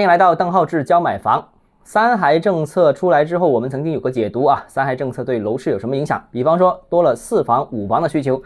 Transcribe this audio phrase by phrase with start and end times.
[0.00, 1.46] 欢迎来到邓浩志教买房。
[1.84, 6.24] 三孩政策出来之后，我们曾经有个解读啊，三孩政策对楼市有什么影响？
[6.30, 8.42] 比方说多了四房、五房的需求。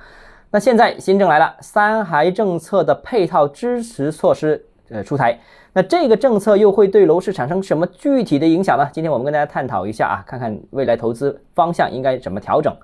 [0.50, 5.38] 那现在新政来了，三孩政策的配套支持措施呃出台，
[5.72, 8.88] 那这个政策又会对楼市产生什么具体的影响呢？
[8.92, 12.76] 今天我们跟大家探讨一下啊，看看未来投资方向应该怎么调整。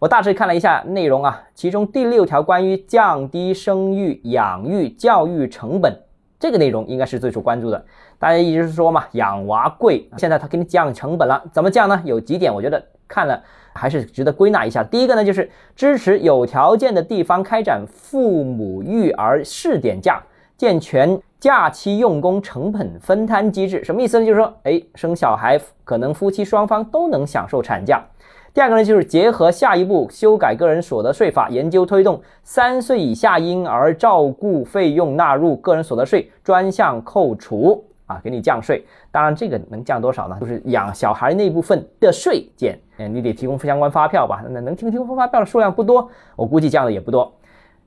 [0.00, 5.96] 我大致看了一下内容啊，其中第六条关于降低生育、养育、教育成本
[6.40, 7.84] 这个内容应该是最受关注的。
[8.18, 12.00] 大家一直是说嘛，养娃贵，现在他给你降成本了，怎么降呢？
[12.04, 13.40] 有几点，我觉得看了
[13.74, 14.82] 还是值得归纳一下。
[14.82, 20.22] 第一个呢，就是支持有条件的地方开展父母育儿试点假，
[20.56, 23.84] 健全假期用工成本分摊机制。
[23.84, 24.24] 什么意思呢？
[24.24, 28.02] 就是说，哎，生小孩可能夫妻双方都能享受产假。
[28.52, 38.84] 第二个呢，就是结合下一步修改个人所得税法，研究推动三岁以下婴儿照顾费用纳入个人所得税专项扣除啊，给你降税。
[39.12, 40.36] 当然，这个能降多少呢？
[40.40, 44.42] 就是养小孩那部分的税减，嗯，你得提供相关发票吧？
[44.50, 47.32] 那能提供发票的数量不多，我估计降的也不多。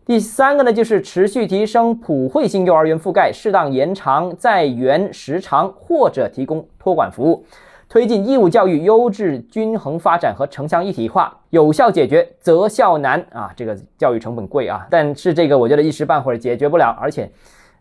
[0.05, 7.45] 第三个呢，就是持续提升普惠性幼儿园覆盖，适当延长在园时长或者提供托管服务。
[7.93, 13.53] 推进义务教育优质均衡发展和城乡一体化，有效解决择校难啊！
[13.55, 17.29] 这个教育成本贵啊，但是这个我觉得一时半会儿解决不了，而且，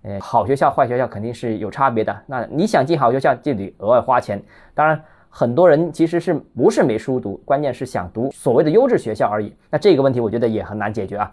[0.03, 2.15] 呃，好学校坏学校肯定是有差别的。
[2.27, 4.39] 那你想进好学校就得额外花钱。
[4.75, 9.51] 当然，很多人其实是不是没书读，关键是想读所谓的优质学校而已。
[9.71, 11.33] 那这个问题我觉得也很难解决啊。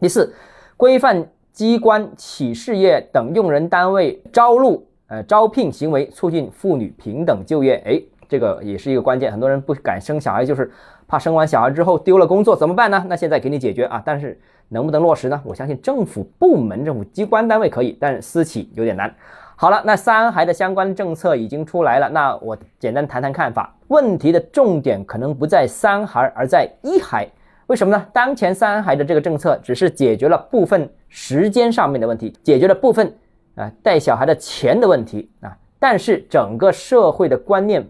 [0.00, 0.34] 第四，
[0.78, 7.82] 规范机关企事业等用人单位招录呃招聘行为，促进妇女平等就业。
[7.84, 8.00] 哎。
[8.28, 10.70] 这个也是一个关键，很多人不敢生小孩，就是
[11.06, 13.04] 怕生完小孩之后丢了工作，怎么办呢？
[13.08, 15.40] 那现在给你解决啊，但是能不能落实呢？
[15.44, 19.14] 我相信政府部门、政府机关单位可以，但是私企有点难。
[19.56, 23.72] 好了，那三孩的相关政策已经出来了，那我简单谈谈看法。
[23.88, 27.28] 问题的重点可能不在三孩，而在一孩。
[27.66, 28.06] 为什么呢？
[28.12, 33.14] 当前三孩的这个政策只是解决了部分时间上面的问题，解决了部分
[33.54, 37.86] 啊带小孩的钱的问题啊，但是整个社会的观念。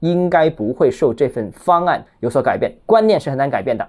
[0.00, 3.88] 应该不会受这份方案有所改变，观念是很难改变的。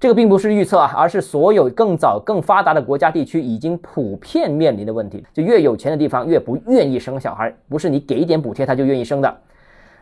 [0.00, 5.24] 这个并不是预测啊，而是所有更早、更发达的国家地区已经普遍面临的问题。
[5.32, 9.32] 就越有钱的地方越不愿意生小孩，不是你给一点补贴他就愿意生的。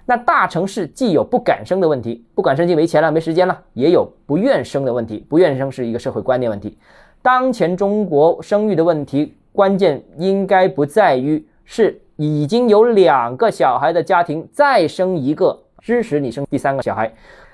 [0.06, 5.26] 那大城市既有不敢生的问题，不敢生就没钱了、没时间了，也有不愿生的问题。
[5.28, 6.78] 不愿生是一个社会观念问题。
[7.20, 12.00] 当前中国生育的问题，关键应该不在于是。
[12.20, 17.10] 已经有两个小孩的家庭再生一个，支持你生第三个小孩，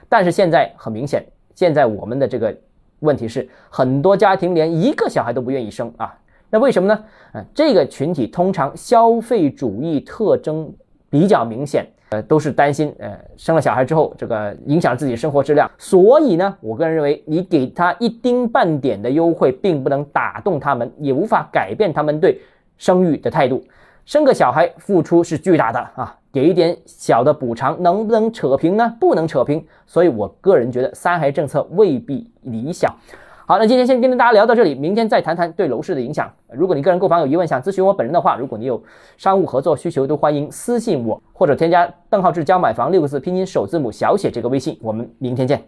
[0.09, 2.53] 但是现在很明显，现在我们的这个
[2.99, 6.12] 问题是，很多家庭连一个小孩都不愿意生啊，
[6.50, 7.05] 那为什么呢？
[7.31, 10.69] 啊，这个群体通常消费主义特征
[11.09, 22.41] 比较明显，呃，都是担心，呃，生了小孩之后这个影响自己生活质量，所以呢，我个人认为，你给他一丁半点的优惠，并不能打动他们，也无法改变他们对
[22.78, 23.62] 生育的态度。
[24.06, 28.94] 生个小孩付出是巨大的啊，给一点小的补偿能不能扯平呢？
[29.00, 32.94] 不能扯平，所以我个人觉得三孩政策未必理想。
[33.47, 36.33] 好，那今天先跟大家聊到这里，明天再谈谈对楼市的影响。
[36.53, 38.81] 如果你个人购房有疑问，想咨询我本人的话，如果你有
[39.17, 44.78] 商务合作需求，都欢迎私信我或者添加“邓浩志教买房”六个字拼音首字母小写这个微信。
[44.81, 45.67] 我们明天见。